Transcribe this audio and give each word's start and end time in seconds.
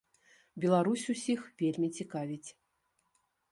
Беларусь 0.63 1.03
усіх 1.13 1.45
вельмі 1.61 1.89
цікавіць. 2.01 2.49